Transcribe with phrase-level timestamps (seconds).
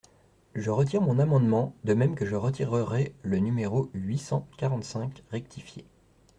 [0.55, 5.85] Je retire mon amendement, de même que je retirerai le numéro huit cent quarante-cinq rectifié.